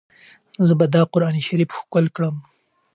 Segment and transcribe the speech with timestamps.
[0.67, 2.35] زه به دا قرانشریف ښکل کړم.